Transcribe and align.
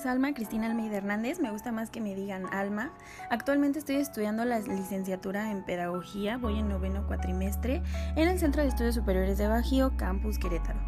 es 0.00 0.06
Alma 0.06 0.32
Cristina 0.32 0.66
Almeida 0.66 0.96
Hernández, 0.96 1.40
me 1.40 1.50
gusta 1.50 1.72
más 1.72 1.90
que 1.90 2.00
me 2.00 2.14
digan 2.14 2.46
Alma. 2.54 2.90
Actualmente 3.28 3.78
estoy 3.78 3.96
estudiando 3.96 4.46
la 4.46 4.58
licenciatura 4.58 5.50
en 5.50 5.62
Pedagogía, 5.62 6.38
voy 6.38 6.58
en 6.58 6.70
noveno 6.70 7.06
cuatrimestre 7.06 7.82
en 8.16 8.28
el 8.28 8.38
Centro 8.38 8.62
de 8.62 8.68
Estudios 8.68 8.94
Superiores 8.94 9.36
de 9.36 9.46
Bajío, 9.46 9.94
Campus 9.98 10.38
Querétaro. 10.38 10.80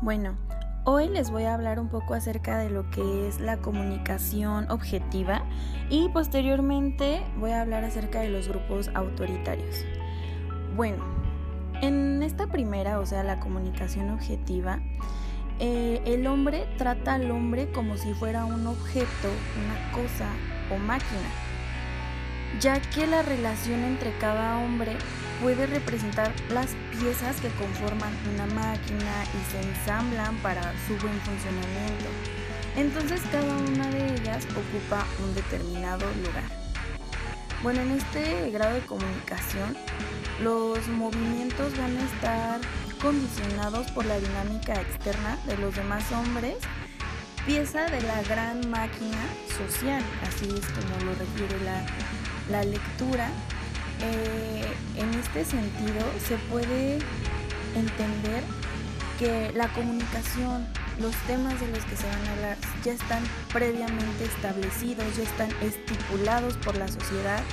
Bueno, 0.00 0.38
hoy 0.84 1.08
les 1.08 1.30
voy 1.30 1.42
a 1.42 1.52
hablar 1.52 1.78
un 1.78 1.90
poco 1.90 2.14
acerca 2.14 2.56
de 2.56 2.70
lo 2.70 2.88
que 2.88 3.28
es 3.28 3.40
la 3.40 3.58
comunicación 3.58 4.70
objetiva 4.70 5.42
y 5.90 6.08
posteriormente 6.08 7.22
voy 7.38 7.50
a 7.50 7.60
hablar 7.60 7.84
acerca 7.84 8.20
de 8.20 8.30
los 8.30 8.48
grupos 8.48 8.90
autoritarios. 8.94 9.84
Bueno, 10.76 11.04
en 11.82 12.22
esta 12.22 12.46
primera, 12.46 13.00
o 13.00 13.04
sea, 13.04 13.22
la 13.22 13.38
comunicación 13.38 14.08
objetiva, 14.08 14.80
eh, 15.58 16.02
el 16.04 16.26
hombre 16.26 16.66
trata 16.76 17.14
al 17.14 17.30
hombre 17.30 17.70
como 17.72 17.96
si 17.96 18.12
fuera 18.14 18.44
un 18.44 18.66
objeto, 18.66 19.28
una 19.64 19.92
cosa 19.92 20.28
o 20.70 20.78
máquina, 20.78 21.30
ya 22.60 22.80
que 22.80 23.06
la 23.06 23.22
relación 23.22 23.82
entre 23.84 24.16
cada 24.18 24.58
hombre 24.58 24.92
puede 25.42 25.66
representar 25.66 26.32
las 26.50 26.68
piezas 26.98 27.40
que 27.40 27.48
conforman 27.50 28.12
una 28.34 28.46
máquina 28.54 29.24
y 29.24 29.50
se 29.50 29.60
ensamblan 29.68 30.36
para 30.38 30.62
su 30.86 30.96
buen 30.98 31.18
funcionamiento. 31.20 32.08
Entonces 32.76 33.22
cada 33.32 33.56
una 33.56 33.90
de 33.90 34.14
ellas 34.14 34.46
ocupa 34.50 35.06
un 35.24 35.34
determinado 35.34 36.06
lugar. 36.24 36.44
Bueno, 37.62 37.80
en 37.80 37.92
este 37.92 38.50
grado 38.50 38.74
de 38.74 38.80
comunicación, 38.82 39.74
los 40.42 40.86
movimientos 40.88 41.76
van 41.78 41.96
a 41.96 42.04
estar 42.04 42.60
condicionados 43.06 43.88
por 43.92 44.04
la 44.04 44.18
dinámica 44.18 44.74
externa 44.80 45.38
de 45.46 45.56
los 45.58 45.76
demás 45.76 46.10
hombres, 46.10 46.56
pieza 47.46 47.86
de 47.86 48.00
la 48.00 48.20
gran 48.24 48.68
máquina 48.68 49.22
social, 49.56 50.02
así 50.26 50.46
es 50.46 50.66
como 50.72 51.04
lo 51.04 51.14
refiere 51.14 51.56
la, 52.50 52.64
lectura. 52.64 53.28
Eh, 54.00 54.66
en 54.96 55.14
este 55.20 55.44
sentido 55.44 56.00
se 56.26 56.36
puede 56.50 56.98
entender 57.76 58.42
que 59.20 59.52
la 59.54 59.68
comunicación, 59.68 60.66
los 60.98 61.14
temas 61.28 61.60
de 61.60 61.68
los 61.68 61.84
que 61.84 61.96
se 61.96 62.08
van 62.08 62.26
a 62.26 62.32
hablar 62.32 62.56
ya 62.82 62.92
están 62.92 63.22
previamente 63.52 64.24
establecidos, 64.24 65.16
ya 65.16 65.22
están 65.22 65.50
estipulados 65.62 66.56
por 66.56 66.76
la 66.76 66.88
sociedad 66.88 67.44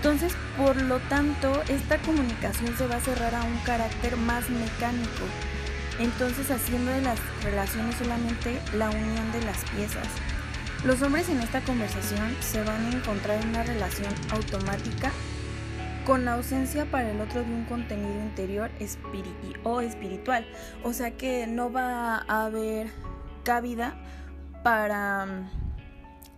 entonces, 0.00 0.32
por 0.56 0.80
lo 0.80 0.98
tanto, 1.10 1.62
esta 1.68 1.98
comunicación 1.98 2.74
se 2.74 2.86
va 2.86 2.96
a 2.96 3.00
cerrar 3.00 3.34
a 3.34 3.44
un 3.44 3.58
carácter 3.66 4.16
más 4.16 4.48
mecánico. 4.48 5.26
Entonces, 5.98 6.50
haciendo 6.50 6.90
de 6.90 7.02
las 7.02 7.18
relaciones 7.44 7.96
solamente 7.96 8.58
la 8.72 8.88
unión 8.88 9.30
de 9.30 9.42
las 9.42 9.62
piezas. 9.72 10.08
Los 10.86 11.02
hombres 11.02 11.28
en 11.28 11.40
esta 11.40 11.60
conversación 11.60 12.34
se 12.40 12.62
van 12.62 12.86
a 12.86 12.96
encontrar 12.96 13.42
en 13.42 13.50
una 13.50 13.62
relación 13.62 14.14
automática 14.30 15.12
con 16.06 16.26
ausencia 16.28 16.90
para 16.90 17.10
el 17.10 17.20
otro 17.20 17.44
de 17.44 17.52
un 17.52 17.66
contenido 17.66 18.22
interior 18.22 18.70
o 19.64 19.82
espiritual. 19.82 20.46
O 20.82 20.94
sea 20.94 21.10
que 21.10 21.46
no 21.46 21.70
va 21.70 22.24
a 22.26 22.46
haber 22.46 22.86
cabida 23.44 24.02
para 24.64 25.26
mm, 25.26 25.50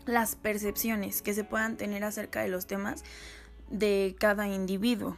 las 0.06 0.34
percepciones 0.34 1.22
que 1.22 1.32
se 1.32 1.44
puedan 1.44 1.76
tener 1.76 2.02
acerca 2.02 2.42
de 2.42 2.48
los 2.48 2.66
temas 2.66 3.04
de 3.72 4.14
cada 4.20 4.46
individuo. 4.46 5.16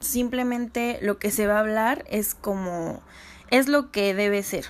Simplemente 0.00 0.98
lo 1.02 1.18
que 1.18 1.30
se 1.30 1.46
va 1.46 1.56
a 1.56 1.60
hablar 1.60 2.04
es 2.08 2.34
como 2.34 3.02
es 3.50 3.68
lo 3.68 3.90
que 3.90 4.14
debe 4.14 4.42
ser. 4.42 4.64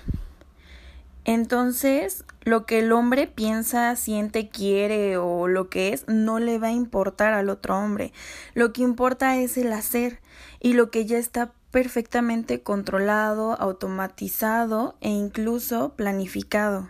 Entonces, 1.25 2.25
lo 2.43 2.67
que 2.67 2.78
el 2.78 2.93
hombre 2.93 3.27
piensa, 3.27 3.97
siente, 3.97 4.48
quiere 4.48 5.17
o 5.17 5.48
lo 5.48 5.69
que 5.69 5.93
es, 5.93 6.06
no 6.06 6.39
le 6.39 6.59
va 6.59 6.69
a 6.69 6.73
importar 6.73 7.33
al 7.33 7.51
otro 7.51 7.77
hombre. 7.77 8.12
Lo 8.55 8.73
que 8.73 8.83
importa 8.83 9.37
es 9.37 9.56
el 9.59 9.73
hacer 9.73 10.21
y 10.61 10.75
lo 10.75 10.91
que 10.91 11.05
ya 11.05 11.19
está 11.19 11.53
perfectamente 11.72 12.62
controlado, 12.62 13.61
automatizado 13.61 14.97
e 15.00 15.09
incluso 15.09 15.94
planificado. 15.97 16.88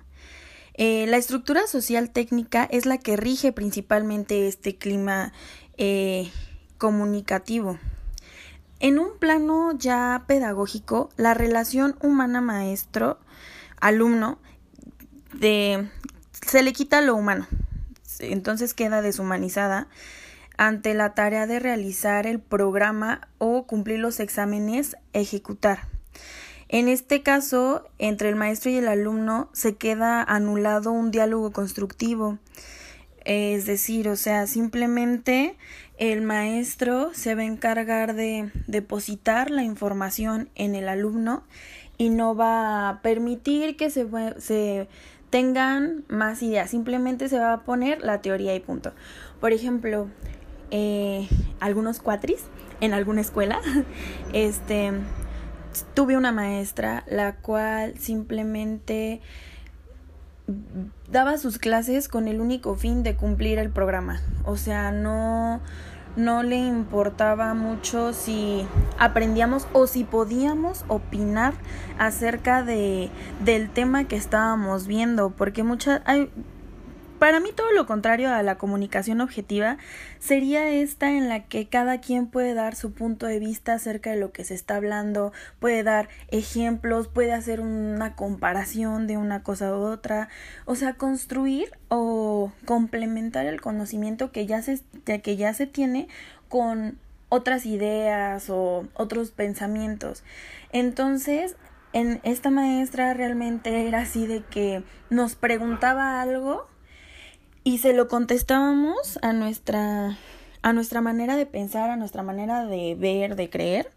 Eh, 0.75 1.07
la 1.09 1.17
estructura 1.17 1.67
social 1.67 2.11
técnica 2.11 2.69
es 2.71 2.85
la 2.85 2.99
que 2.99 3.17
rige 3.17 3.53
principalmente 3.53 4.47
este 4.47 4.77
clima 4.77 5.33
eh, 5.79 6.31
comunicativo. 6.79 7.79
En 8.81 8.99
un 8.99 9.19
plano 9.19 9.73
ya 9.79 10.25
pedagógico, 10.27 11.11
la 11.17 11.35
relación 11.35 11.97
humana-maestro-alumno 12.03 14.39
se 15.41 16.63
le 16.63 16.73
quita 16.73 17.01
lo 17.01 17.17
humano, 17.17 17.47
entonces 18.21 18.75
queda 18.75 19.03
deshumanizada 19.03 19.89
ante 20.57 20.95
la 20.95 21.15
tarea 21.15 21.47
de 21.47 21.59
realizar 21.59 22.27
el 22.27 22.41
programa 22.41 23.29
o 23.39 23.67
cumplir 23.67 23.99
los 23.99 24.21
exámenes, 24.21 24.97
ejecutar. 25.13 25.89
En 26.69 26.89
este 26.89 27.23
caso, 27.23 27.89
entre 27.99 28.29
el 28.29 28.37
maestro 28.37 28.71
y 28.71 28.77
el 28.77 28.89
alumno 28.89 29.49
se 29.53 29.77
queda 29.77 30.23
anulado 30.23 30.91
un 30.91 31.11
diálogo 31.11 31.53
constructivo. 31.53 32.39
Es 33.27 33.67
decir, 33.67 34.09
o 34.09 34.15
sea, 34.15 34.47
simplemente 34.47 35.57
el 35.99 36.23
maestro 36.23 37.11
se 37.13 37.35
va 37.35 37.43
a 37.43 37.47
encargar 37.47 38.15
de 38.15 38.53
depositar 38.69 39.51
la 39.51 39.65
información 39.65 40.49
en 40.55 40.77
el 40.77 40.89
alumno 40.89 41.43
y 41.99 42.11
no 42.11 42.37
va 42.37 42.89
a 42.89 43.03
permitir 43.03 43.77
que 43.77 43.91
se, 43.91 44.07
se 44.39 44.87
tengan 45.31 46.05
más 46.07 46.41
ideas. 46.41 46.71
Simplemente 46.71 47.29
se 47.29 47.41
va 47.41 47.53
a 47.53 47.65
poner 47.65 48.01
la 48.01 48.23
teoría 48.23 48.55
y 48.55 48.61
punto. 48.61 48.93
Por 49.41 49.53
ejemplo, 49.53 50.07
eh, 50.71 51.27
algunos 51.59 51.99
cuatris 51.99 52.45
en 52.81 52.93
alguna 52.93 53.23
escuela, 53.23 53.61
este, 54.33 54.93
tuve 55.95 56.17
una 56.17 56.31
maestra 56.31 57.03
la 57.09 57.35
cual 57.39 57.99
simplemente 57.99 59.21
daba 61.11 61.39
sus 61.39 61.59
clases 61.59 62.09
con 62.09 62.29
el 62.29 62.41
único 62.41 62.77
fin 62.77 63.03
de 63.03 63.17
cumplir 63.17 63.59
el 63.59 63.71
programa. 63.71 64.21
O 64.45 64.57
sea, 64.57 64.93
no, 64.93 65.61
no 66.17 66.43
le 66.43 66.57
importaba 66.57 67.55
mucho 67.55 68.13
si 68.13 68.67
aprendíamos 68.99 69.67
o 69.73 69.87
si 69.87 70.05
podíamos 70.05 70.85
opinar 70.89 71.55
acerca 71.99 72.63
de, 72.63 73.11
del 73.45 73.71
tema 73.71 74.05
que 74.05 74.17
estábamos 74.17 74.87
viendo, 74.87 75.31
porque 75.31 75.63
muchas 75.63 76.03
hay 76.05 76.31
para 77.27 77.41
mí 77.41 77.51
todo 77.53 77.73
lo 77.73 77.87
contrario 77.87 78.33
a 78.33 78.41
la 78.45 78.57
comunicación 78.57 79.21
objetiva 79.21 79.79
sería 80.21 80.71
esta 80.71 81.11
en 81.11 81.29
la 81.29 81.43
que 81.43 81.67
cada 81.67 82.01
quien 82.01 82.29
puede 82.29 82.55
dar 82.55 82.77
su 82.77 82.93
punto 82.93 83.27
de 83.27 83.41
vista 83.41 83.73
acerca 83.73 84.11
de 84.11 84.17
lo 84.17 84.31
que 84.31 84.45
se 84.45 84.55
está 84.55 84.77
hablando, 84.77 85.33
puede 85.59 85.83
dar 85.83 86.09
ejemplos, 86.29 87.09
puede 87.09 87.33
hacer 87.33 87.59
una 87.59 88.15
comparación 88.15 89.09
de 89.09 89.17
una 89.17 89.43
cosa 89.43 89.77
u 89.77 89.81
otra, 89.81 90.29
o 90.67 90.77
sea, 90.77 90.95
construir 90.95 91.73
o 91.89 92.53
complementar 92.65 93.47
el 93.47 93.61
conocimiento 93.61 94.31
que 94.31 94.47
ya 94.47 94.63
se, 94.63 94.81
que 95.05 95.37
ya 95.37 95.53
se 95.53 95.67
tiene 95.67 96.07
con 96.49 96.97
otras 97.29 97.67
ideas 97.67 98.49
o 98.51 98.87
otros 98.95 99.33
pensamientos. 99.33 100.23
Entonces, 100.71 101.57
en 101.93 102.21
esta 102.23 102.51
maestra 102.51 103.15
realmente 103.15 103.89
era 103.89 104.03
así 104.03 104.29
de 104.29 104.45
que 104.45 104.85
nos 105.11 105.35
preguntaba 105.35 106.23
algo 106.23 106.69
y 107.67 107.79
se 107.79 107.93
lo 107.93 108.07
contestábamos 108.07 109.19
a 109.23 109.33
nuestra 109.33 110.17
a 110.63 110.73
nuestra 110.73 111.01
manera 111.01 111.35
de 111.35 111.47
pensar, 111.47 111.91
a 111.91 111.97
nuestra 111.97 112.23
manera 112.23 112.65
de 112.65 112.95
ver, 112.95 113.35
de 113.35 113.51
creer 113.51 113.91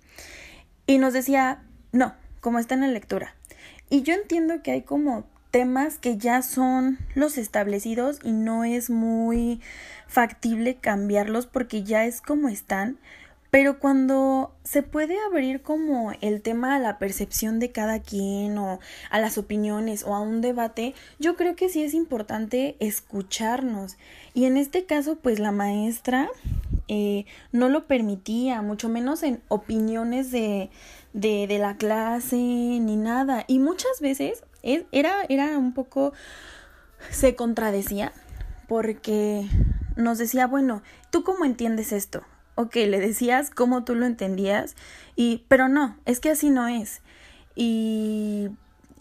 y 0.88 0.98
nos 0.98 1.14
decía, 1.14 1.62
"No, 1.92 2.16
como 2.42 2.58
está 2.58 2.74
en 2.74 2.82
la 2.82 2.88
lectura." 2.88 3.36
Y 3.88 4.02
yo 4.02 4.16
entiendo 4.16 4.64
que 4.64 4.72
hay 4.72 4.82
como 4.82 5.28
temas 5.52 6.00
que 6.00 6.18
ya 6.18 6.42
son 6.42 6.98
los 7.14 7.38
establecidos 7.38 8.18
y 8.24 8.32
no 8.32 8.64
es 8.64 8.90
muy 8.90 9.62
factible 10.08 10.78
cambiarlos 10.78 11.46
porque 11.46 11.84
ya 11.84 12.06
es 12.06 12.22
como 12.22 12.50
están, 12.50 12.98
pero 13.52 13.80
cuando 13.80 14.54
se 14.64 14.84
puede 14.84 15.16
abrir 15.28 15.62
como 15.62 16.12
el 16.22 16.42
tema 16.42 16.76
a 16.76 16.80
la 16.80 17.00
percepción 17.00 17.60
de 17.60 17.72
cada 17.72 18.00
quien 18.00 18.58
o 18.58 18.80
a 19.10 19.20
las 19.20 19.38
opiniones 19.38 20.04
o 20.04 20.14
a 20.14 20.22
un 20.22 20.42
debate, 20.42 20.94
yo 21.18 21.36
creo 21.36 21.56
que 21.56 21.70
sí 21.70 21.84
es 21.84 21.94
importante 21.94 22.76
escucharnos. 22.80 23.98
Y 24.36 24.46
en 24.46 24.58
este 24.58 24.86
caso, 24.86 25.16
pues 25.16 25.40
la 25.40 25.52
maestra 25.52 26.30
eh, 26.88 27.26
no 27.52 27.70
lo 27.70 27.88
permitía, 27.88 28.62
mucho 28.62 28.88
menos 28.88 29.24
en 29.24 29.42
opiniones 29.48 30.32
de, 30.32 30.70
de, 31.14 31.58
la 31.60 31.76
clase 31.78 32.38
ni 32.38 32.96
nada. 32.96 33.46
Y 33.48 33.58
muchas 33.58 34.00
veces 34.00 34.44
e, 34.62 34.86
era, 34.92 35.24
era 35.28 35.58
un 35.58 35.74
poco, 35.74 36.14
se 37.10 37.36
contradecía 37.36 38.14
porque 38.68 39.48
nos 39.96 40.20
decía, 40.20 40.46
bueno, 40.46 40.84
¿tú 41.10 41.24
cómo 41.24 41.46
entiendes 41.46 41.92
esto? 41.92 42.24
Ok, 42.60 42.76
le 42.76 43.00
decías 43.00 43.52
cómo 43.52 43.86
tú 43.86 43.96
lo 43.96 44.06
entendías, 44.06 44.76
y, 45.16 45.46
pero 45.48 45.70
no, 45.70 45.98
es 46.06 46.20
que 46.20 46.30
así 46.30 46.50
no 46.50 46.68
es. 46.68 47.02
Y, 47.56 48.50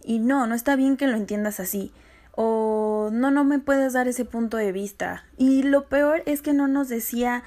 y 0.05 0.21
no, 0.21 0.47
no 0.47 0.55
está 0.55 0.77
bien 0.77 0.97
que 0.97 1.09
lo 1.09 1.17
entiendas 1.17 1.59
así. 1.59 1.93
o 2.37 3.11
no, 3.13 3.33
no 3.33 3.43
me 3.43 3.59
puedes 3.59 3.95
dar 3.95 4.07
ese 4.07 4.25
punto 4.25 4.57
de 4.57 4.71
vista. 4.71 5.25
Y 5.37 5.65
lo 5.65 5.89
peor 5.89 6.23
es 6.25 6.41
que 6.41 6.53
no 6.53 6.69
nos 6.69 6.89
decía, 6.89 7.43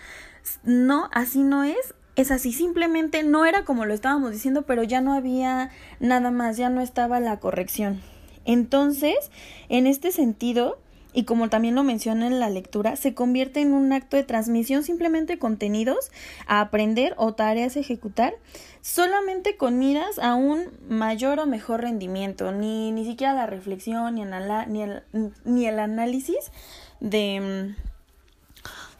no, 0.65 1.09
así 1.13 1.43
no 1.43 1.63
es, 1.63 1.95
es 2.17 2.29
así, 2.29 2.51
simplemente 2.51 3.23
no 3.23 3.45
era 3.45 3.63
como 3.63 3.85
lo 3.85 3.93
estábamos 3.93 4.31
diciendo, 4.31 4.63
pero 4.63 4.83
ya 4.83 4.99
no 4.99 5.13
había 5.13 5.69
nada 6.01 6.29
más, 6.29 6.57
ya 6.57 6.69
no 6.69 6.81
estaba 6.81 7.21
la 7.21 7.39
corrección. 7.39 8.01
Entonces, 8.43 9.31
en 9.69 9.87
este 9.87 10.11
sentido, 10.11 10.77
y 11.13 11.23
como 11.23 11.49
también 11.49 11.75
lo 11.75 11.83
menciona 11.83 12.27
en 12.27 12.39
la 12.39 12.49
lectura, 12.49 12.95
se 12.95 13.13
convierte 13.13 13.61
en 13.61 13.73
un 13.73 13.91
acto 13.93 14.17
de 14.17 14.23
transmisión 14.23 14.83
simplemente 14.83 15.39
contenidos 15.39 16.11
a 16.47 16.61
aprender 16.61 17.13
o 17.17 17.33
tareas 17.33 17.75
a 17.75 17.79
ejecutar 17.79 18.33
solamente 18.81 19.57
con 19.57 19.77
miras 19.77 20.19
a 20.19 20.35
un 20.35 20.69
mayor 20.89 21.39
o 21.39 21.45
mejor 21.45 21.81
rendimiento, 21.81 22.51
ni, 22.51 22.91
ni 22.91 23.05
siquiera 23.05 23.33
la 23.33 23.45
reflexión 23.45 24.15
ni, 24.15 25.65
el 25.67 25.79
análisis 25.79 26.51
de, 26.99 27.75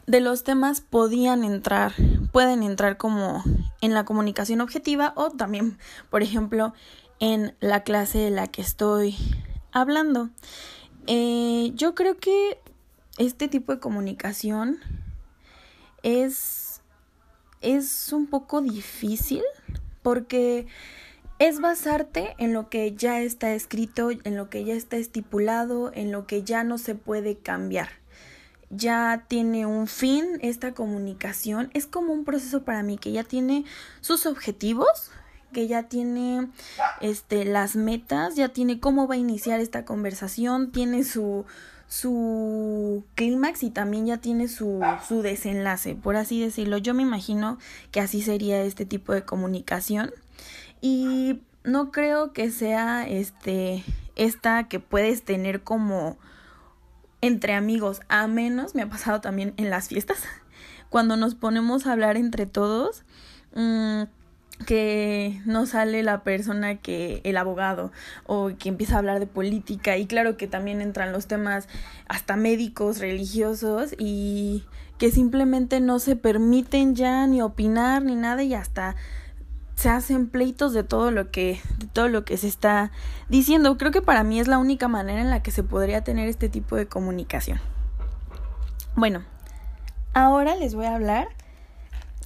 de 0.06 0.20
los 0.20 0.44
temas 0.44 0.80
podían 0.80 1.44
entrar, 1.44 1.92
pueden 2.30 2.62
entrar 2.62 2.96
como 2.96 3.42
en 3.80 3.94
la 3.94 4.04
comunicación 4.04 4.60
objetiva 4.60 5.12
o 5.16 5.30
también, 5.30 5.78
por 6.10 6.22
ejemplo, 6.22 6.74
en 7.18 7.54
la 7.60 7.82
clase 7.82 8.18
de 8.18 8.30
la 8.30 8.48
que 8.48 8.62
estoy 8.62 9.16
hablando. 9.72 10.30
Eh, 11.06 11.72
yo 11.74 11.94
creo 11.94 12.18
que 12.18 12.58
este 13.18 13.48
tipo 13.48 13.72
de 13.72 13.80
comunicación 13.80 14.78
es, 16.02 16.80
es 17.60 18.12
un 18.12 18.26
poco 18.26 18.60
difícil 18.60 19.42
porque 20.02 20.66
es 21.38 21.60
basarte 21.60 22.34
en 22.38 22.52
lo 22.52 22.68
que 22.68 22.94
ya 22.94 23.20
está 23.20 23.52
escrito, 23.52 24.10
en 24.10 24.36
lo 24.36 24.48
que 24.48 24.64
ya 24.64 24.74
está 24.74 24.96
estipulado, 24.96 25.90
en 25.92 26.12
lo 26.12 26.26
que 26.26 26.44
ya 26.44 26.62
no 26.62 26.78
se 26.78 26.94
puede 26.94 27.36
cambiar. 27.36 27.88
Ya 28.70 29.26
tiene 29.28 29.66
un 29.66 29.88
fin 29.88 30.38
esta 30.40 30.72
comunicación. 30.72 31.70
Es 31.74 31.86
como 31.86 32.12
un 32.12 32.24
proceso 32.24 32.62
para 32.62 32.82
mí 32.82 32.96
que 32.96 33.12
ya 33.12 33.24
tiene 33.24 33.64
sus 34.00 34.24
objetivos, 34.24 35.10
que 35.52 35.68
ya 35.68 35.84
tiene 35.84 36.48
este 37.00 37.44
las 37.44 37.76
metas, 37.76 38.34
ya 38.34 38.48
tiene 38.48 38.80
cómo 38.80 39.06
va 39.06 39.14
a 39.14 39.18
iniciar 39.18 39.60
esta 39.60 39.84
conversación, 39.84 40.72
tiene 40.72 41.04
su 41.04 41.44
su 41.92 43.04
clímax 43.16 43.62
y 43.62 43.68
también 43.68 44.06
ya 44.06 44.16
tiene 44.16 44.48
su, 44.48 44.80
su 45.06 45.20
desenlace, 45.20 45.94
por 45.94 46.16
así 46.16 46.40
decirlo. 46.40 46.78
Yo 46.78 46.94
me 46.94 47.02
imagino 47.02 47.58
que 47.90 48.00
así 48.00 48.22
sería 48.22 48.62
este 48.62 48.86
tipo 48.86 49.12
de 49.12 49.26
comunicación. 49.26 50.10
Y 50.80 51.42
no 51.64 51.90
creo 51.90 52.32
que 52.32 52.50
sea 52.50 53.06
este 53.06 53.84
esta 54.16 54.68
que 54.68 54.80
puedes 54.80 55.22
tener 55.22 55.62
como 55.62 56.16
entre 57.20 57.52
amigos, 57.52 58.00
a 58.08 58.26
menos 58.26 58.74
me 58.74 58.82
ha 58.82 58.88
pasado 58.88 59.20
también 59.20 59.52
en 59.58 59.68
las 59.68 59.88
fiestas, 59.88 60.24
cuando 60.88 61.18
nos 61.18 61.34
ponemos 61.34 61.86
a 61.86 61.92
hablar 61.92 62.16
entre 62.16 62.46
todos. 62.46 63.04
Mmm, 63.54 64.04
que 64.64 65.40
no 65.44 65.66
sale 65.66 66.02
la 66.02 66.22
persona 66.22 66.76
que 66.76 67.20
el 67.24 67.36
abogado 67.36 67.92
o 68.26 68.50
que 68.58 68.68
empieza 68.68 68.96
a 68.96 68.98
hablar 68.98 69.20
de 69.20 69.26
política 69.26 69.96
y 69.96 70.06
claro 70.06 70.36
que 70.36 70.46
también 70.46 70.80
entran 70.80 71.12
los 71.12 71.26
temas 71.26 71.68
hasta 72.08 72.36
médicos, 72.36 72.98
religiosos 72.98 73.94
y 73.98 74.64
que 74.98 75.10
simplemente 75.10 75.80
no 75.80 75.98
se 75.98 76.16
permiten 76.16 76.94
ya 76.94 77.26
ni 77.26 77.42
opinar 77.42 78.02
ni 78.02 78.14
nada 78.14 78.42
y 78.42 78.54
hasta 78.54 78.96
se 79.74 79.88
hacen 79.88 80.28
pleitos 80.28 80.72
de 80.72 80.84
todo 80.84 81.10
lo 81.10 81.30
que 81.30 81.60
de 81.78 81.86
todo 81.86 82.08
lo 82.08 82.24
que 82.24 82.36
se 82.36 82.46
está 82.46 82.92
diciendo. 83.28 83.76
Creo 83.78 83.90
que 83.90 84.02
para 84.02 84.22
mí 84.22 84.38
es 84.38 84.46
la 84.46 84.58
única 84.58 84.88
manera 84.88 85.20
en 85.20 85.30
la 85.30 85.42
que 85.42 85.50
se 85.50 85.62
podría 85.62 86.04
tener 86.04 86.28
este 86.28 86.48
tipo 86.48 86.76
de 86.76 86.86
comunicación. 86.86 87.60
Bueno, 88.94 89.22
ahora 90.14 90.54
les 90.54 90.74
voy 90.74 90.86
a 90.86 90.94
hablar 90.94 91.28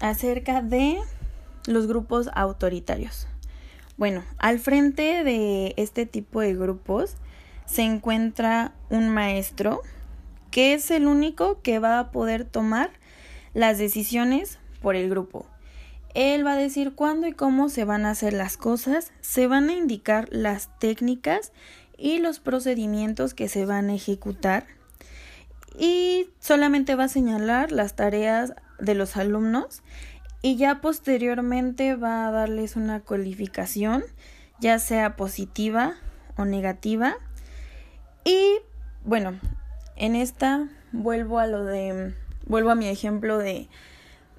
acerca 0.00 0.60
de 0.60 0.98
los 1.66 1.86
grupos 1.86 2.28
autoritarios. 2.34 3.26
Bueno, 3.96 4.24
al 4.38 4.58
frente 4.58 5.24
de 5.24 5.74
este 5.76 6.06
tipo 6.06 6.40
de 6.40 6.54
grupos 6.54 7.16
se 7.64 7.82
encuentra 7.82 8.74
un 8.90 9.08
maestro 9.08 9.82
que 10.50 10.74
es 10.74 10.90
el 10.90 11.06
único 11.06 11.60
que 11.62 11.78
va 11.78 11.98
a 11.98 12.10
poder 12.10 12.44
tomar 12.44 12.90
las 13.54 13.78
decisiones 13.78 14.58
por 14.80 14.96
el 14.96 15.08
grupo. 15.08 15.46
Él 16.14 16.46
va 16.46 16.52
a 16.52 16.56
decir 16.56 16.94
cuándo 16.94 17.26
y 17.26 17.32
cómo 17.32 17.68
se 17.68 17.84
van 17.84 18.06
a 18.06 18.10
hacer 18.10 18.32
las 18.32 18.56
cosas, 18.56 19.12
se 19.20 19.46
van 19.46 19.68
a 19.68 19.74
indicar 19.74 20.28
las 20.30 20.70
técnicas 20.78 21.52
y 21.98 22.18
los 22.18 22.40
procedimientos 22.40 23.34
que 23.34 23.48
se 23.48 23.66
van 23.66 23.90
a 23.90 23.94
ejecutar 23.94 24.66
y 25.78 26.30
solamente 26.40 26.94
va 26.94 27.04
a 27.04 27.08
señalar 27.08 27.72
las 27.72 27.96
tareas 27.96 28.54
de 28.78 28.94
los 28.94 29.16
alumnos 29.16 29.82
y 30.46 30.54
ya 30.54 30.80
posteriormente 30.80 31.96
va 31.96 32.28
a 32.28 32.30
darles 32.30 32.76
una 32.76 33.00
calificación, 33.00 34.04
ya 34.60 34.78
sea 34.78 35.16
positiva 35.16 35.94
o 36.36 36.44
negativa. 36.44 37.16
Y 38.24 38.58
bueno, 39.04 39.40
en 39.96 40.14
esta 40.14 40.68
vuelvo 40.92 41.40
a 41.40 41.48
lo 41.48 41.64
de, 41.64 42.14
vuelvo 42.46 42.70
a 42.70 42.76
mi 42.76 42.86
ejemplo 42.86 43.38
de, 43.38 43.68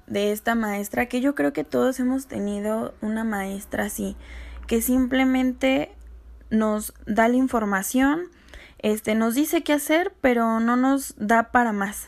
de 0.06 0.32
esta 0.32 0.54
maestra, 0.54 1.10
que 1.10 1.20
yo 1.20 1.34
creo 1.34 1.52
que 1.52 1.64
todos 1.64 2.00
hemos 2.00 2.26
tenido 2.26 2.94
una 3.02 3.22
maestra 3.22 3.84
así, 3.84 4.16
que 4.66 4.80
simplemente 4.80 5.92
nos 6.48 6.94
da 7.04 7.28
la 7.28 7.36
información, 7.36 8.30
este, 8.78 9.14
nos 9.14 9.34
dice 9.34 9.62
qué 9.62 9.74
hacer, 9.74 10.14
pero 10.22 10.58
no 10.58 10.76
nos 10.76 11.16
da 11.18 11.52
para 11.52 11.72
más. 11.72 12.06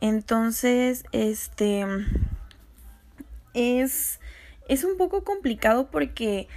Entonces, 0.00 1.04
este, 1.12 1.86
es, 3.54 4.20
es 4.68 4.84
un 4.84 4.96
poco 4.96 5.24
complicado 5.24 5.90
porque 5.90 6.48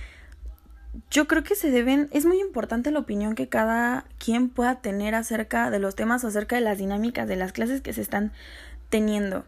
yo 1.09 1.27
creo 1.27 1.43
que 1.43 1.55
se 1.55 1.71
deben, 1.71 2.07
es 2.11 2.25
muy 2.25 2.39
importante 2.39 2.91
la 2.91 2.99
opinión 2.99 3.35
que 3.35 3.49
cada 3.49 4.05
quien 4.19 4.49
pueda 4.49 4.81
tener 4.81 5.15
acerca 5.15 5.69
de 5.69 5.79
los 5.79 5.95
temas, 5.95 6.23
acerca 6.23 6.55
de 6.55 6.61
las 6.61 6.77
dinámicas 6.77 7.27
de 7.27 7.35
las 7.35 7.51
clases 7.51 7.81
que 7.81 7.93
se 7.93 8.01
están 8.01 8.31
teniendo. 8.89 9.45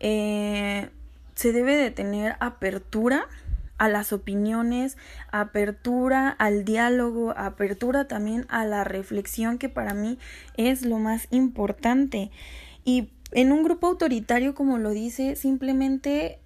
Eh, 0.00 0.90
se 1.34 1.52
debe 1.52 1.76
de 1.76 1.90
tener 1.90 2.36
apertura 2.40 3.28
a 3.78 3.88
las 3.88 4.12
opiniones, 4.12 4.98
apertura 5.30 6.28
al 6.28 6.64
diálogo, 6.64 7.32
apertura 7.36 8.08
también 8.08 8.44
a 8.50 8.66
la 8.66 8.84
reflexión 8.84 9.56
que 9.56 9.70
para 9.70 9.94
mí 9.94 10.18
es 10.56 10.84
lo 10.84 10.98
más 10.98 11.28
importante. 11.30 12.30
Y 12.84 13.10
en 13.32 13.52
un 13.52 13.62
grupo 13.62 13.86
autoritario, 13.86 14.54
como 14.54 14.76
lo 14.76 14.90
dice, 14.90 15.36
simplemente 15.36 16.40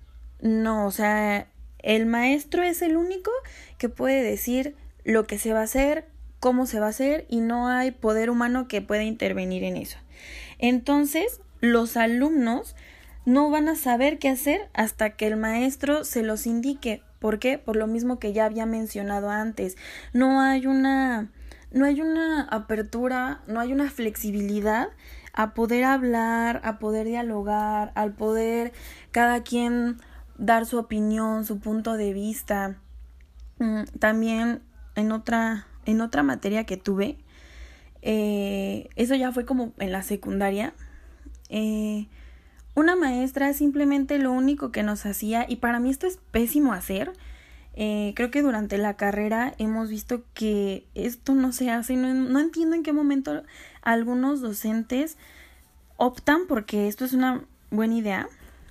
no, 0.45 0.87
o 0.87 0.91
sea, 0.91 1.49
el 1.79 2.05
maestro 2.05 2.63
es 2.63 2.83
el 2.83 2.99
único 2.99 3.31
que 3.79 3.89
puede 3.89 4.23
decir 4.23 4.77
lo 5.03 5.27
que 5.27 5.39
se 5.39 5.55
va 5.55 5.61
a 5.61 5.65
hacer, 5.65 6.07
cómo 6.39 6.67
se 6.67 6.81
va 6.81 6.87
a 6.87 6.91
hacer 6.91 7.25
y 7.31 7.41
no 7.41 7.69
hay 7.69 7.93
poder 7.93 8.29
humano 8.29 8.69
que 8.69 8.83
pueda 8.83 9.05
intervenir 9.05 9.65
en 9.65 9.79
eso. 9.79 9.97
Entonces, 10.59 11.41
los 11.61 11.97
alumnos 11.97 12.77
no 13.25 13.49
van 13.49 13.71
a 13.71 13.75
saber 13.75 14.19
qué 14.19 14.29
hacer 14.29 14.69
hasta 14.75 15.17
que 15.17 15.29
el 15.29 15.39
maestro 15.39 16.05
se 16.05 16.23
los 16.23 16.47
indique. 16.47 17.03
¿Por 17.21 17.39
qué? 17.39 17.57
Por 17.57 17.77
lo 17.77 17.87
mismo 17.87 18.19
que 18.19 18.35
ya 18.35 18.45
había 18.45 18.67
mencionado 18.67 19.31
antes. 19.31 19.79
No 20.13 20.43
hay 20.43 20.67
una 20.67 21.31
no 21.73 21.87
hay 21.87 22.03
una 22.03 22.43
apertura, 22.43 23.41
no 23.47 23.61
hay 23.61 23.73
una 23.73 23.91
flexibilidad 23.91 24.89
a 25.33 25.55
poder 25.55 25.85
hablar, 25.85 26.61
a 26.65 26.79
poder 26.79 27.07
dialogar, 27.07 27.93
al 27.95 28.13
poder 28.13 28.75
cada 29.11 29.43
quien 29.43 29.97
dar 30.39 30.67
su 30.67 30.79
opinión, 30.79 31.45
su 31.45 31.59
punto 31.59 31.95
de 31.97 32.13
vista. 32.13 32.77
Mm, 33.59 33.85
también 33.99 34.63
en 34.95 35.13
otra, 35.13 35.67
en 35.87 36.01
otra 36.01 36.23
materia 36.23 36.65
que 36.65 36.77
tuve, 36.77 37.19
eh, 38.03 38.89
eso 38.97 39.15
ya 39.15 39.33
fue 39.33 39.45
como 39.47 39.73
en 39.79 39.93
la 39.93 40.03
secundaria, 40.03 40.75
eh, 41.49 42.07
una 42.75 42.97
maestra 42.97 43.53
simplemente 43.53 44.19
lo 44.19 44.33
único 44.33 44.73
que 44.73 44.83
nos 44.83 45.07
hacía, 45.07 45.47
y 45.49 45.57
para 45.57 45.81
mí 45.81 45.91
esto 45.91 46.07
es 46.07 46.19
pésimo 46.31 46.73
hacer, 46.73 47.13
eh, 47.77 48.13
creo 48.15 48.31
que 48.31 48.43
durante 48.43 48.79
la 48.79 48.97
carrera 48.97 49.55
hemos 49.59 49.89
visto 49.89 50.23
que 50.35 50.87
esto 50.95 51.35
no 51.35 51.53
se 51.53 51.71
hace, 51.71 51.97
no, 51.97 52.13
no 52.15 52.41
entiendo 52.41 52.77
en 52.77 52.83
qué 52.83 52.93
momento 52.93 53.43
algunos 53.83 54.41
docentes 54.41 55.17
optan 55.97 56.47
porque 56.49 56.89
esto 56.89 57.05
es 57.05 57.13
una 57.13 57.45
buena 57.71 57.95
idea. 57.95 58.29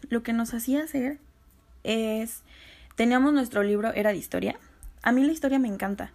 Lo 0.10 0.24
que 0.24 0.34
nos 0.34 0.54
hacía 0.54 0.84
hacer 0.84 1.20
es, 1.84 2.44
teníamos 2.96 3.34
nuestro 3.34 3.64
libro, 3.64 3.94
era 3.94 4.12
de 4.12 4.18
historia. 4.18 4.60
A 5.02 5.12
mí 5.12 5.24
la 5.26 5.32
historia 5.32 5.60
me 5.60 5.68
encanta 5.68 6.12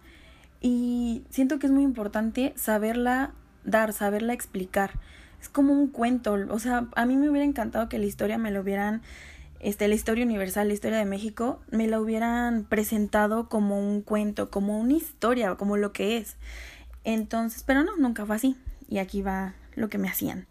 y 0.61 1.23
siento 1.29 1.59
que 1.59 1.67
es 1.67 1.71
muy 1.71 1.83
importante 1.83 2.53
saberla 2.55 3.31
dar, 3.63 3.93
saberla 3.93 4.33
explicar. 4.33 4.91
Es 5.41 5.47
como 5.47 5.73
un 5.73 5.87
cuento, 5.87 6.37
o 6.49 6.59
sea, 6.59 6.87
a 6.95 7.05
mí 7.05 7.15
me 7.15 7.29
hubiera 7.29 7.45
encantado 7.45 7.87
que 7.87 7.97
la 7.97 8.05
historia 8.05 8.37
me 8.37 8.51
lo 8.51 8.61
hubieran, 8.61 9.01
este, 9.61 9.87
la 9.87 9.95
historia 9.95 10.25
universal, 10.25 10.67
la 10.67 10.73
historia 10.73 10.97
de 10.97 11.05
México, 11.05 11.61
me 11.71 11.87
la 11.87 12.01
hubieran 12.01 12.65
presentado 12.65 13.47
como 13.47 13.79
un 13.79 14.01
cuento, 14.01 14.49
como 14.49 14.79
una 14.79 14.93
historia, 14.93 15.55
como 15.55 15.77
lo 15.77 15.93
que 15.93 16.17
es. 16.17 16.35
Entonces, 17.05 17.63
pero 17.65 17.83
no, 17.83 17.95
nunca 17.95 18.25
fue 18.25 18.35
así. 18.35 18.57
Y 18.89 18.97
aquí 18.97 19.21
va 19.21 19.53
lo 19.75 19.87
que 19.87 19.97
me 19.97 20.09
hacían. 20.09 20.47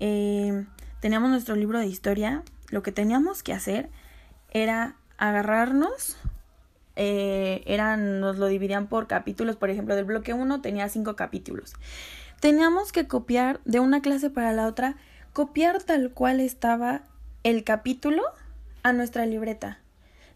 Eh, 0.00 0.66
teníamos 1.00 1.30
nuestro 1.30 1.56
libro 1.56 1.78
de 1.78 1.86
historia. 1.86 2.42
Lo 2.68 2.82
que 2.82 2.92
teníamos 2.92 3.42
que 3.42 3.54
hacer 3.54 3.88
era 4.50 4.96
agarrarnos. 5.18 6.16
Eh, 6.96 7.62
eran, 7.66 8.20
nos 8.20 8.38
lo 8.38 8.46
dividían 8.46 8.86
por 8.86 9.06
capítulos. 9.06 9.56
Por 9.56 9.70
ejemplo, 9.70 9.94
del 9.94 10.04
bloque 10.04 10.32
1 10.32 10.60
tenía 10.60 10.88
cinco 10.88 11.16
capítulos. 11.16 11.74
Teníamos 12.40 12.92
que 12.92 13.06
copiar 13.06 13.60
de 13.64 13.80
una 13.80 14.02
clase 14.02 14.30
para 14.30 14.52
la 14.52 14.66
otra, 14.66 14.96
copiar 15.32 15.82
tal 15.82 16.10
cual 16.12 16.40
estaba 16.40 17.02
el 17.42 17.64
capítulo 17.64 18.22
a 18.82 18.92
nuestra 18.92 19.26
libreta. 19.26 19.78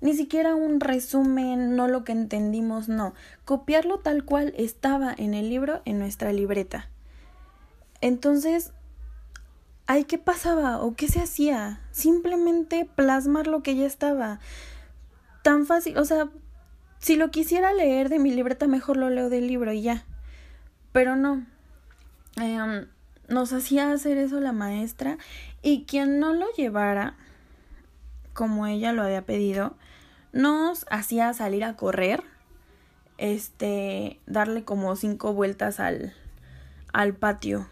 Ni 0.01 0.15
siquiera 0.15 0.55
un 0.55 0.81
resumen, 0.81 1.77
no 1.77 1.87
lo 1.87 2.05
que 2.05 2.13
entendimos, 2.13 2.89
no. 2.89 3.13
Copiarlo 3.45 3.99
tal 3.99 4.25
cual 4.25 4.55
estaba 4.57 5.15
en 5.17 5.35
el 5.35 5.51
libro, 5.51 5.83
en 5.85 5.99
nuestra 5.99 6.33
libreta. 6.33 6.89
Entonces, 8.01 8.73
¿ay 9.91 10.05
qué 10.05 10.19
pasaba 10.19 10.79
o 10.79 10.95
qué 10.95 11.09
se 11.09 11.21
hacía? 11.21 11.81
Simplemente 11.91 12.89
plasmar 12.95 13.49
lo 13.49 13.61
que 13.65 13.75
ya 13.75 13.87
estaba. 13.87 14.39
Tan 15.43 15.67
fácil, 15.67 15.99
o 15.99 16.05
sea, 16.05 16.29
si 17.01 17.17
lo 17.17 17.33
quisiera 17.33 17.73
leer 17.73 18.09
de 18.09 18.21
mi 18.21 18.31
libreta, 18.31 18.69
mejor 18.69 18.97
lo 18.97 19.11
leo 19.11 19.29
del 19.31 19.49
libro 19.49 19.73
y 19.73 19.83
ya. 19.83 20.05
Pero 20.93 21.17
no. 21.17 21.45
Em, 22.37 22.87
nos 23.29 23.53
hacía 23.53 23.91
hacer 23.91 24.17
eso 24.17 24.39
la 24.39 24.53
maestra 24.53 25.19
y 25.61 25.87
quien 25.87 26.21
no 26.21 26.35
lo 26.35 26.47
llevara, 26.53 27.17
como 28.33 28.69
ella 28.69 28.93
lo 28.93 29.03
había 29.03 29.27
pedido, 29.27 29.77
nos 30.33 30.87
hacía 30.89 31.35
salir 31.35 31.65
a 31.65 31.75
correr, 31.75 32.23
este, 33.19 34.21
darle 34.29 34.63
como 34.63 34.95
cinco 34.95 35.35
vueltas 35.35 35.81
al, 35.81 36.15
al 36.93 37.15
patio 37.15 37.67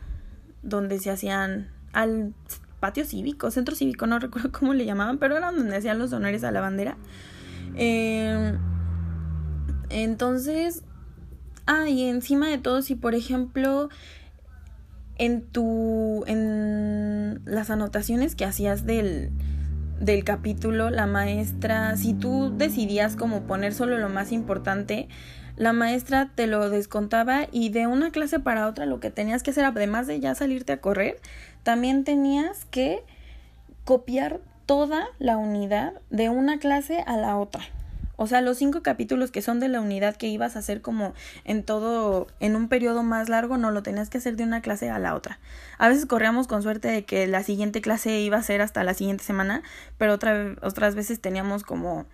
donde 0.63 0.99
se 0.99 1.13
hacían, 1.13 1.78
al 1.99 2.33
patio 2.79 3.05
cívico, 3.05 3.51
centro 3.51 3.75
cívico, 3.75 4.07
no 4.07 4.19
recuerdo 4.21 4.53
cómo 4.53 4.73
le 4.73 4.85
llamaban, 4.85 5.19
pero 5.19 5.37
era 5.37 5.51
donde 5.51 5.77
hacían 5.77 5.99
los 5.99 6.13
honores 6.13 6.45
a 6.45 6.53
la 6.53 6.61
bandera. 6.61 6.97
Em, 7.75 8.57
entonces, 9.91 10.85
ah, 11.67 11.89
y 11.89 12.05
encima 12.05 12.49
de 12.49 12.59
todo, 12.59 12.83
si 12.83 12.95
por 12.95 13.17
ejemplo 13.17 13.89
en 15.17 15.43
tu, 15.43 16.23
en 16.29 17.43
las 17.45 17.71
anotaciones 17.71 18.37
que 18.37 18.45
hacías 18.45 18.87
del, 18.87 19.31
del 20.01 20.23
capítulo, 20.23 20.91
la 20.91 21.07
maestra, 21.07 21.97
si 21.97 22.15
tú 22.15 22.55
decidías 22.57 23.17
como 23.17 23.43
poner 23.43 23.75
solo 23.75 23.99
lo 23.99 24.09
más 24.09 24.31
importante, 24.31 25.09
la 25.59 25.73
maestra 25.73 26.31
te 26.35 26.47
lo 26.47 26.71
descontaba 26.71 27.49
y 27.51 27.71
de 27.71 27.87
una 27.87 28.11
clase 28.11 28.39
para 28.39 28.69
otra 28.69 28.87
lo 28.87 29.01
que 29.01 29.11
tenías 29.11 29.43
que 29.43 29.51
hacer, 29.51 29.65
además 29.65 30.07
de 30.07 30.21
ya 30.21 30.35
salirte 30.35 30.73
a 30.73 30.81
correr, 30.81 31.21
también 31.65 32.05
tenías 32.05 32.65
que 32.67 33.03
copiar 33.85 34.41
toda 34.67 35.09
la 35.19 35.37
unidad 35.37 35.95
de 36.11 36.29
una 36.29 36.59
clase 36.59 37.03
a 37.07 37.17
la 37.17 37.37
otra. 37.37 37.65
O 38.21 38.27
sea, 38.27 38.41
los 38.41 38.59
cinco 38.59 38.83
capítulos 38.83 39.31
que 39.31 39.43
son 39.43 39.61
de 39.61 39.69
la 39.69 39.81
unidad 39.81 40.17
que 40.17 40.27
ibas 40.27 40.57
a 40.57 40.61
hacer 40.61 40.81
como 40.81 41.15
en 41.45 41.63
todo, 41.63 42.27
en 42.41 42.57
un 42.57 42.69
periodo 42.69 43.03
más 43.03 43.29
largo, 43.29 43.59
no 43.59 43.71
lo 43.71 43.83
tenías 43.83 44.11
que 44.11 44.19
hacer 44.19 44.37
de 44.37 44.45
una 44.45 44.61
clase 44.61 44.91
a 44.91 44.99
la 44.99 45.15
otra. 45.15 45.39
A 45.79 45.89
veces 45.89 46.07
corríamos 46.07 46.49
con 46.49 46.63
suerte 46.63 46.89
de 46.89 47.05
que 47.05 47.27
la 47.27 47.43
siguiente 47.43 47.81
clase 47.81 48.19
iba 48.21 48.37
a 48.37 48.43
ser 48.43 48.61
hasta 48.61 48.83
la 48.85 48.95
siguiente 48.95 49.23
semana, 49.23 49.63
pero 49.99 50.15
otra, 50.15 50.57
otras 50.63 50.97
veces 50.97 51.21
teníamos 51.21 51.63
como 51.63 52.07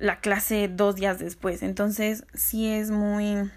la 0.00 0.20
clase 0.20 0.68
dos 0.68 0.96
días 0.96 1.18
después. 1.20 1.62
Entonces, 1.62 2.24
sí 2.34 2.66
es 2.66 2.90
muy, 2.90 3.50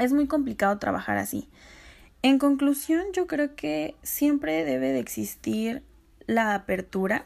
es 0.00 0.12
muy 0.12 0.28
complicado 0.28 0.78
trabajar 0.78 1.16
así. 1.16 1.48
En 2.22 2.38
conclusión, 2.38 3.02
yo 3.12 3.26
creo 3.26 3.56
que 3.56 3.96
siempre 4.02 4.64
debe 4.64 4.92
de 4.92 5.00
existir 5.00 5.82
la 6.26 6.54
apertura 6.54 7.24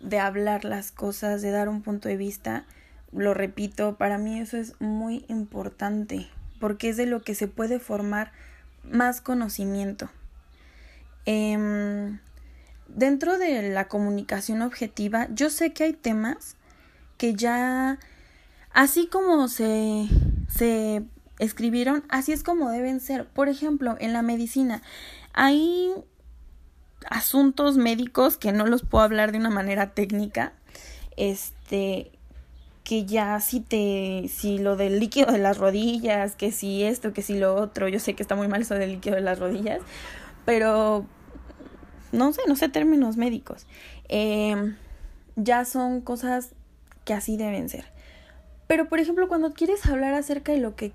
de 0.00 0.18
hablar 0.18 0.64
las 0.64 0.90
cosas, 0.90 1.42
de 1.42 1.50
dar 1.50 1.68
un 1.68 1.82
punto 1.82 2.08
de 2.08 2.16
vista. 2.16 2.66
Lo 3.12 3.34
repito, 3.34 3.96
para 3.96 4.18
mí 4.18 4.40
eso 4.40 4.56
es 4.56 4.80
muy 4.80 5.24
importante 5.28 6.28
porque 6.58 6.88
es 6.88 6.96
de 6.96 7.06
lo 7.06 7.22
que 7.22 7.34
se 7.34 7.46
puede 7.46 7.78
formar 7.78 8.32
más 8.90 9.20
conocimiento. 9.20 10.10
Em, 11.26 12.18
dentro 12.88 13.38
de 13.38 13.70
la 13.70 13.86
comunicación 13.88 14.62
objetiva, 14.62 15.28
yo 15.30 15.50
sé 15.50 15.72
que 15.72 15.84
hay 15.84 15.92
temas 15.92 16.56
que 17.16 17.34
ya, 17.34 17.98
así 18.72 19.06
como 19.06 19.48
se, 19.48 20.08
se 20.48 21.02
escribieron, 21.38 22.04
así 22.08 22.32
es 22.32 22.42
como 22.42 22.70
deben 22.70 23.00
ser. 23.00 23.26
Por 23.26 23.48
ejemplo, 23.48 23.96
en 24.00 24.12
la 24.12 24.22
medicina, 24.22 24.82
hay 25.32 25.92
asuntos 27.10 27.76
médicos 27.76 28.36
que 28.36 28.52
no 28.52 28.66
los 28.66 28.82
puedo 28.82 29.04
hablar 29.04 29.32
de 29.32 29.38
una 29.38 29.50
manera 29.50 29.94
técnica, 29.94 30.52
este, 31.16 32.12
que 32.82 33.06
ya 33.06 33.40
si 33.40 33.60
te, 33.60 34.28
si 34.28 34.58
lo 34.58 34.76
del 34.76 35.00
líquido 35.00 35.32
de 35.32 35.38
las 35.38 35.58
rodillas, 35.58 36.36
que 36.36 36.52
si 36.52 36.82
esto, 36.82 37.12
que 37.12 37.22
si 37.22 37.38
lo 37.38 37.54
otro, 37.54 37.88
yo 37.88 37.98
sé 37.98 38.14
que 38.14 38.22
está 38.22 38.34
muy 38.36 38.48
mal 38.48 38.62
eso 38.62 38.74
del 38.74 38.92
líquido 38.92 39.16
de 39.16 39.22
las 39.22 39.38
rodillas, 39.38 39.80
pero 40.44 41.06
no 42.12 42.32
sé, 42.32 42.42
no 42.46 42.56
sé 42.56 42.68
términos 42.68 43.16
médicos. 43.16 43.66
Em, 44.08 44.76
ya 45.36 45.64
son 45.64 46.00
cosas 46.00 46.50
que 47.04 47.14
así 47.14 47.36
deben 47.36 47.68
ser. 47.68 47.86
Pero, 48.66 48.88
por 48.88 48.98
ejemplo, 48.98 49.28
cuando 49.28 49.52
quieres 49.52 49.84
hablar 49.86 50.14
acerca 50.14 50.52
de 50.52 50.58
lo 50.58 50.74
que 50.74 50.92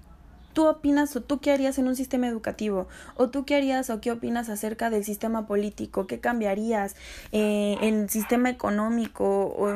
tú 0.53 0.67
opinas 0.67 1.15
o 1.15 1.21
tú 1.21 1.39
qué 1.39 1.51
harías 1.51 1.77
en 1.77 1.87
un 1.87 1.95
sistema 1.95 2.27
educativo 2.27 2.87
o 3.15 3.29
tú 3.29 3.45
qué 3.45 3.55
harías 3.55 3.89
o 3.89 4.01
qué 4.01 4.11
opinas 4.11 4.49
acerca 4.49 4.89
del 4.89 5.03
sistema 5.03 5.45
político, 5.45 6.07
qué 6.07 6.19
cambiarías 6.19 6.95
eh, 7.31 7.77
en 7.81 7.95
el 7.95 8.09
sistema 8.09 8.49
económico 8.49 9.45
o 9.57 9.69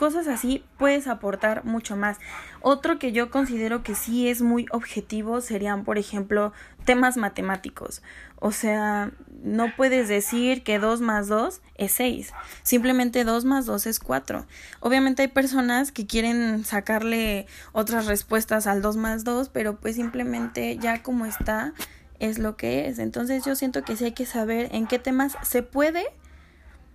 cosas 0.00 0.28
así, 0.28 0.64
puedes 0.78 1.06
aportar 1.08 1.66
mucho 1.66 1.94
más. 1.94 2.16
Otro 2.62 2.98
que 2.98 3.12
yo 3.12 3.30
considero 3.30 3.82
que 3.82 3.94
sí 3.94 4.28
es 4.28 4.40
muy 4.40 4.64
objetivo 4.70 5.42
serían, 5.42 5.84
por 5.84 5.98
ejemplo, 5.98 6.54
temas 6.86 7.18
matemáticos. 7.18 8.00
O 8.36 8.50
sea, 8.50 9.10
no 9.42 9.76
puedes 9.76 10.08
decir 10.08 10.62
que 10.62 10.78
2 10.78 11.02
más 11.02 11.28
2 11.28 11.60
es 11.74 11.92
6. 11.92 12.32
Simplemente 12.62 13.24
2 13.24 13.44
más 13.44 13.66
2 13.66 13.88
es 13.88 14.00
4. 14.00 14.46
Obviamente 14.80 15.20
hay 15.20 15.28
personas 15.28 15.92
que 15.92 16.06
quieren 16.06 16.64
sacarle 16.64 17.46
otras 17.72 18.06
respuestas 18.06 18.66
al 18.66 18.80
2 18.80 18.96
más 18.96 19.22
2, 19.24 19.50
pero 19.50 19.76
pues 19.76 19.96
simplemente 19.96 20.78
ya 20.78 21.02
como 21.02 21.26
está 21.26 21.74
es 22.20 22.38
lo 22.38 22.56
que 22.56 22.88
es. 22.88 22.98
Entonces 22.98 23.44
yo 23.44 23.54
siento 23.54 23.82
que 23.82 23.96
sí 23.96 24.06
hay 24.06 24.12
que 24.12 24.24
saber 24.24 24.70
en 24.72 24.86
qué 24.86 24.98
temas 24.98 25.36
se 25.42 25.62
puede 25.62 26.06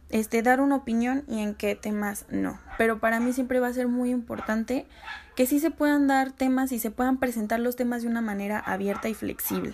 este, 0.10 0.42
dar 0.42 0.62
una 0.62 0.76
opinión 0.76 1.24
y 1.28 1.40
en 1.40 1.56
qué 1.56 1.76
temas 1.76 2.26
no. 2.30 2.60
Pero 2.78 3.00
para 3.00 3.20
mí 3.20 3.34
siempre 3.34 3.60
va 3.60 3.68
a 3.68 3.74
ser 3.74 3.88
muy 3.88 4.12
importante 4.12 4.88
que 5.36 5.46
sí 5.46 5.60
se 5.60 5.72
puedan 5.72 6.08
dar 6.08 6.32
temas 6.32 6.72
y 6.72 6.80
se 6.80 6.92
puedan 6.92 7.18
presentar 7.18 7.60
los 7.60 7.76
temas 7.76 8.04
de 8.04 8.08
una 8.08 8.22
manera 8.22 8.60
abierta 8.60 9.10
y 9.10 9.14
flexible. 9.14 9.74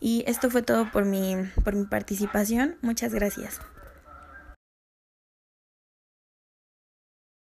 Y 0.00 0.24
esto 0.26 0.50
fue 0.50 0.62
todo 0.62 0.90
por 0.90 1.04
mi, 1.04 1.36
por 1.64 1.74
mi 1.74 1.84
participación. 1.84 2.76
Muchas 2.82 3.14
gracias. 3.14 3.60